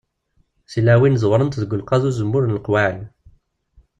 Tilawin 0.71 1.19
ẓewwrent 1.21 1.59
deg 1.61 1.71
ulqaḍ 1.75 2.01
n 2.05 2.09
uzemmur 2.09 2.43
n 2.45 2.55
leqwaɛi. 2.57 3.01